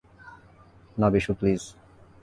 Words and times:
না, 0.97 1.07
বিশু, 1.09 1.31
প্লীজ। 1.33 1.61